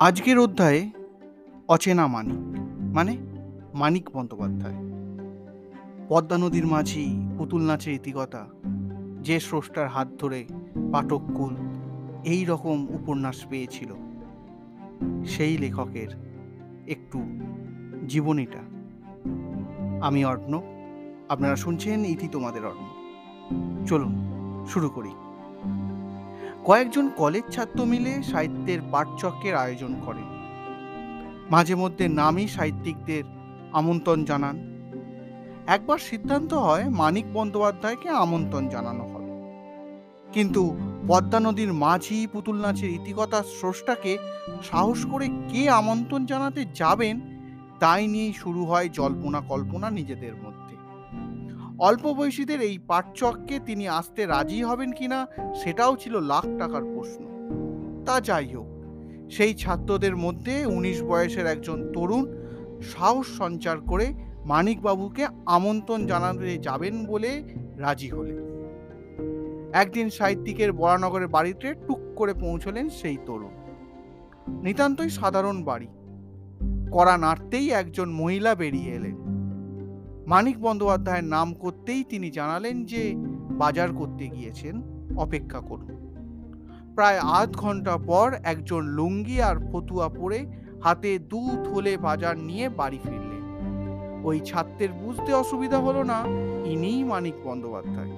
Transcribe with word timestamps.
আজকের 0.00 0.38
অধ্যায়ে 0.38 0.90
অচেনা 1.68 2.06
মানিক 2.06 2.58
মানে 2.94 3.16
মানিক 3.74 4.10
বন্দ্যোপাধ্যায়। 4.10 4.74
পদ্মা 6.08 6.38
নদীর 6.38 6.66
মাঝি 6.66 7.28
পুতুল 7.38 7.62
নাচের 7.62 7.94
ইতিকথা, 7.94 8.46
যে 9.20 9.40
স্রষ্টার 9.40 9.88
হাত 9.88 10.08
ধরে 10.18 10.44
পাঠককুল 10.92 11.56
এই 12.24 12.44
রকম 12.44 12.86
উপন্যাস 12.90 13.46
পেয়েছিল। 13.46 13.92
সেই 15.24 15.58
লেখকের 15.58 16.08
একটু 16.88 17.22
জীবনীটা। 18.08 18.62
আমি 20.06 20.24
অর্ণব, 20.24 20.62
আপনারা 21.28 21.56
শুনছেন 21.56 22.04
ইতি 22.04 22.28
তোমাদের 22.28 22.64
অর্ণব। 22.64 22.92
চলুন, 23.86 24.14
শুরু 24.68 24.88
করি। 24.88 25.10
কয়েকজন 26.64 27.10
কলেজ 27.16 27.44
ছাত্র 27.50 27.84
মিলে 27.84 28.22
সাহিত্যের 28.22 28.80
পাঠচক্রের 28.92 29.54
আয়োজন 29.54 29.92
করেন। 30.06 30.28
মাঝে 31.50 31.74
মধ্যে 31.74 32.08
নামী 32.08 32.46
সাহিত্যিকদের 32.46 33.24
আমন্ত্রণ 33.72 34.24
জানান। 34.24 34.56
একবার 35.66 35.98
সিদ্ধান্ত 35.98 36.54
হয় 36.54 36.84
মানিক 36.88 37.32
বন্দ্যোপাধ্যায়কে 37.32 38.08
আমন্ত্রণ 38.08 38.68
জানানো 38.68 39.04
হবে। 39.04 39.32
কিন্তু 40.32 40.76
পদ্মা 41.08 41.40
নদীর 41.40 41.72
মাঝি 41.72 42.26
পুতুল 42.32 42.56
নাচের 42.60 42.90
ইতিকথার 42.90 43.42
স্রষ্টাকে 43.42 44.18
সাহস 44.70 45.06
করে 45.06 45.28
কে 45.48 45.70
আমন্ত্রণ 45.70 46.26
জানাতে 46.26 46.64
যাবেন, 46.74 47.20
তাই 47.80 48.06
নিয়েই 48.06 48.32
শুরু 48.32 48.64
হয় 48.64 48.88
জল্পনা 48.92 49.40
কল্পনা 49.40 49.90
নিজেদের 49.90 50.34
মধ্যে। 50.34 50.76
অল্প 51.80 52.12
বয়সীদের 52.12 52.60
এই 52.60 52.78
পাঠচককে 52.78 53.58
তিনি 53.66 53.88
আসতে 53.88 54.26
রাজি 54.26 54.62
হবেন 54.62 54.92
কিনা, 54.92 55.26
সেটাও 55.54 55.96
ছিল 55.96 56.20
লাখ 56.20 56.42
টাকার 56.58 56.82
প্রশ্ন। 56.82 57.24
তা 58.06 58.20
যাই 58.20 58.54
হোক, 58.54 58.66
সেই 59.30 59.54
ছাত্রদের 59.54 60.16
মধ্যে 60.16 60.66
উনিশ 60.66 61.02
বয়সের 61.02 61.46
একজন 61.46 61.92
তরুণ 61.92 62.36
সাহস 62.82 63.26
সঞ্চার 63.38 63.80
করে 63.80 64.14
মানিকবাবুকে 64.44 65.26
আমন্ত্রণ 65.46 66.06
জানাতে 66.06 66.58
যাবেন 66.58 67.06
বলে 67.06 67.42
রাজি 67.76 68.08
হলেন। 68.08 68.38
একদিন 69.72 70.10
সাহিত্যিকের 70.10 70.72
বরানগরের 70.72 71.28
বাড়িতে 71.28 71.74
টুক 71.74 71.98
করে 72.16 72.34
পৌঁছলেন 72.34 72.88
সেই 72.88 73.16
তরুণ। 73.26 73.50
নিতান্তই 74.62 75.10
সাধারণ 75.10 75.62
বাড়ি। 75.62 75.86
কড়া 76.92 77.16
নাড়তেই 77.16 77.70
একজন 77.70 78.10
মহিলা 78.10 78.54
বেরিয়ে 78.54 78.90
এলেন। 78.92 79.19
মানিক 80.30 80.60
বন্দ্যোপাধ্যায়ের 80.60 81.24
নাম 81.24 81.54
করতেই 81.54 82.04
তিনি 82.04 82.30
জানালেন 82.30 82.84
যে 82.84 83.14
বাজার 83.58 83.92
করতে 83.92 84.28
গিয়েছেন, 84.28 84.82
অপেক্ষা 85.16 85.60
করুন। 85.60 85.90
প্রায় 86.94 87.18
আধ 87.18 87.56
ঘণ্টা 87.56 87.96
পর 87.96 88.36
একজন 88.44 88.82
লুঙ্গি 88.84 89.42
আর 89.42 89.56
ফতুয়া 89.72 90.08
পরে 90.08 90.46
হাতে 90.84 91.18
দু 91.18 91.48
থলে 91.64 91.96
বাজার 91.96 92.38
নিয়ে 92.38 92.68
বাড়ি 92.68 92.98
ফিরলেন। 93.02 93.42
ওই 94.24 94.40
ছাত্রের 94.40 94.92
বুঝতে 94.92 95.32
অসুবিধা 95.32 95.78
হলো 95.78 96.02
না, 96.02 96.24
ইনিই 96.64 97.04
মানিক 97.04 97.34
বন্দ্যোপাধ্যায়। 97.44 98.12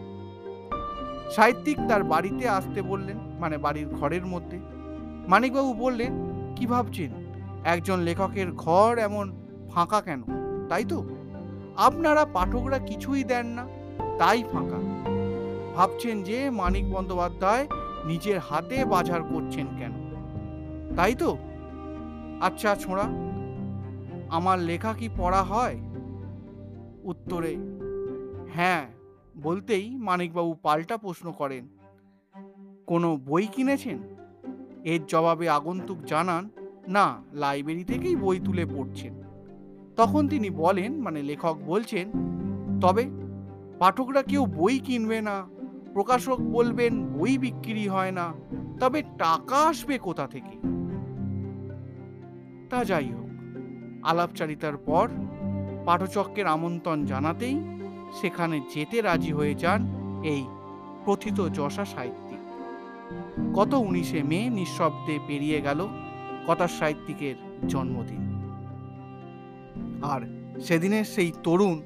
সাহিত্যিক 1.30 1.78
তার 1.88 2.04
বাড়িতে 2.04 2.48
আসতে 2.48 2.82
বললেন 2.82 3.18
মানে 3.40 3.58
বাড়ির 3.58 3.88
ঘরের 3.88 4.26
মধ্যে। 4.26 4.58
মানিকবাবু 5.28 5.72
বললেন, 5.72 6.12
কি 6.56 6.66
ভাবছেন? 6.66 7.10
একজন 7.64 8.00
লেখকের 8.00 8.52
ঘর 8.52 8.98
এমন 8.98 9.32
ফাঁকা 9.70 10.00
কেন? 10.00 10.22
তাই 10.68 10.84
তো? 10.84 11.04
আপনারা 11.76 12.24
পাঠকরা 12.24 12.78
কিছুই 12.78 13.24
দেন 13.24 13.46
না, 13.46 13.64
তাই 14.18 14.42
ফাঁকা। 14.52 14.80
ভাবছেন 15.76 16.22
যে 16.22 16.50
মানিক 16.50 16.92
বন্দ্যোপাধ্যায় 16.92 17.66
নিজের 18.04 18.38
হাতে 18.38 18.84
বাজার 18.84 19.22
করছেন 19.22 19.66
কেন? 19.78 19.92
তাই 20.96 21.14
তো? 21.14 21.38
আচ্ছা 22.40 22.74
ছোঁড়া, 22.74 23.06
আমার 24.28 24.58
লেখা 24.58 24.92
কি 24.92 25.08
পড়া 25.16 25.42
হয়? 25.42 25.76
উত্তরে 27.04 27.56
হ্যাঁ 28.54 28.86
বলতেই 29.42 29.96
মানিকবাবু 29.96 30.54
পাল্টা 30.62 30.96
প্রশ্ন 30.96 31.32
করেন, 31.32 31.68
কোনো 32.86 33.16
বই 33.16 33.46
কিনেছেন? 33.46 33.98
এর 34.84 35.00
জবাবে 35.06 35.48
আগন্তুক 35.48 35.98
জানান, 36.06 36.48
না, 36.88 37.22
লাইব্রেরি 37.32 37.84
থেকেই 37.84 38.16
বই 38.16 38.40
তুলে 38.40 38.66
পড়ছেন। 38.66 39.14
তখন 39.96 40.28
তিনি 40.28 40.50
বলেন 40.50 40.92
মানে 41.00 41.22
লেখক 41.22 41.56
বলছেন, 41.66 42.06
তবে 42.80 43.04
পাঠকরা 43.78 44.22
কেউ 44.22 44.46
বই 44.46 44.78
কিনবে 44.78 45.18
না, 45.20 45.36
প্রকাশক 45.92 46.38
বলবেন 46.40 46.92
বই 47.06 47.38
বিক্রি 47.38 47.88
হয় 47.88 48.12
না, 48.12 48.26
তবে 48.80 49.02
টাকা 49.18 49.56
আসবে 49.56 49.98
কোথা 49.98 50.26
থেকে? 50.26 50.54
তা 52.70 52.84
যাই 52.84 53.08
হোক, 53.12 53.30
আলাপচারিতার 54.02 54.76
পর 54.76 55.08
পাঠচক্রের 55.86 56.46
আমন্ত্রণ 56.46 56.98
জানাতেই 57.04 57.56
সেখানে 58.20 58.60
যেতে 58.74 58.96
রাজি 59.00 59.32
হয়ে 59.32 59.54
যান 59.54 59.80
এই 60.24 60.42
প্রথিত 61.04 61.38
যশা 61.52 61.84
সাহিত্যিক। 61.84 62.42
গত 63.54 63.72
উনিশে 63.74 64.22
মে 64.22 64.40
নিঃশব্দে 64.48 65.18
পেরিয়ে 65.26 65.60
গেল 65.60 65.80
কথা 66.46 66.66
সাহিত্যিকের 66.68 67.34
জন্মদিন। 67.68 68.21
আর 70.02 70.20
সেদিনের 70.60 71.04
সেই 71.04 71.32
তরুণ 71.42 71.82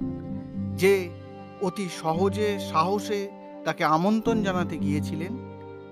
যে 0.75 1.09
অতি 1.62 1.88
সহজে 1.88 2.59
সাহসে 2.59 3.28
তাকে 3.65 3.84
আমন্ত্রণ 3.84 4.43
জানাতে 4.43 4.78
গিয়েছিলেন, 4.78 5.37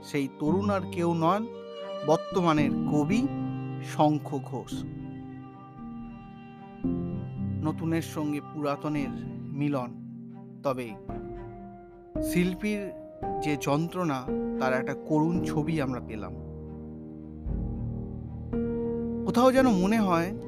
সেই 0.03 0.29
তরুণ 0.39 0.71
আর 0.71 0.81
কেউ 0.93 1.15
নন, 1.15 1.47
বর্তমানের 2.07 2.71
কবি 2.71 3.29
শঙ্খ 3.85 4.39
ঘোষ। 4.45 4.85
নতুনের 7.65 8.03
সঙ্গে 8.03 8.41
পুরাতনের 8.55 9.09
মিলন, 9.53 9.91
তবে 10.63 10.95
শিল্পীর 12.23 12.93
যে 13.43 13.57
যন্ত্রণা, 13.61 14.23
তার 14.61 14.73
একটা 14.73 14.95
করুণ 14.95 15.45
ছবি 15.45 15.83
আমরা 15.83 16.01
পেলাম। 16.01 16.35
কোথাও 19.27 19.53
যেন 19.53 19.69
মনে 19.69 20.01
হয়, 20.01 20.39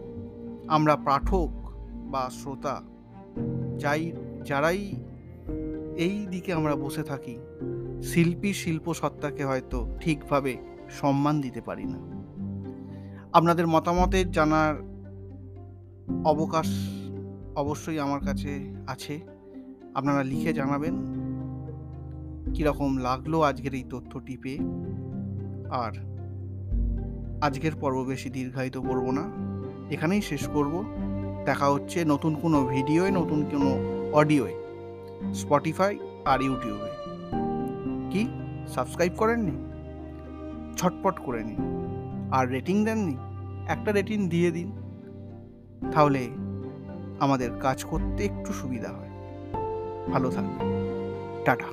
আমরা 0.69 0.97
পাঠক 0.97 1.66
বা 2.11 2.31
শ্রোতা, 2.31 2.83
যাই, 3.79 4.13
যারাই 4.45 4.95
এই 5.97 6.27
দিকে 6.31 6.53
আমরা 6.53 6.77
বসে 6.77 7.03
থাকি, 7.03 7.39
শিল্পী 8.03 8.53
শিল্প 8.53 8.95
সত্তাকে 8.95 9.45
হয়তো 9.45 9.87
ঠিকভাবে 10.01 10.57
সম্মান 10.91 11.41
দিতে 11.41 11.61
পারি 11.61 11.85
না। 11.85 11.99
আপনাদের 13.33 13.67
মতামতের 13.67 14.31
জানার 14.31 14.75
অবকাশ 16.25 16.89
অবশ্যই 17.57 17.99
আমার 17.99 18.21
কাছে 18.21 18.75
আছে। 18.87 19.21
আপনারা 19.95 20.23
লিখে 20.23 20.53
জানাবেন 20.53 20.95
কীরকম 22.55 22.97
লাগল 22.97 23.41
আজকের 23.41 23.75
এই 23.75 23.85
তথ্যটি 23.91 24.37
পেয়ে। 24.37 24.59
আর 25.71 25.93
আজকের 27.41 27.73
পর্ব 27.81 28.03
বেশি 28.03 28.31
দীর্ঘায়িত 28.31 28.77
করব 28.77 29.11
না। 29.11 29.31
এখানেই 29.91 30.23
শেষ 30.23 30.49
করব। 30.49 30.85
দেখা 31.47 31.69
হচ্ছে 31.69 32.05
নতুন 32.05 32.35
কোনো 32.35 32.67
ভিডিওয়ে, 32.67 33.11
নতুন 33.11 33.45
কোনো 33.51 33.69
অডিওয়ে। 34.13 34.55
স্পটিফাই 35.35 35.99
আর 36.25 36.43
ইউটিউবে 36.43 36.91
কি? 38.11 38.29
সাবস্ক্রাইব 38.69 39.13
করেননি 39.17 39.57
ছটপট 40.77 41.19
করে 41.25 41.45
নিন। 41.45 41.63
আর 42.33 42.49
রেটিং 42.49 42.85
দেননি 42.85 43.17
একটা 43.69 43.93
রেটিং 43.93 44.29
দিয়ে 44.29 44.51
দিন। 44.51 44.69
তাহলে 45.93 46.29
আমাদের 47.21 47.51
কাজ 47.61 47.85
করতে 47.85 48.25
একটু 48.25 48.53
সুবিধা 48.53 48.89
হয়। 48.89 49.11
ভালো 50.13 50.31
থাকবে 50.31 50.65
টাটা। 51.45 51.69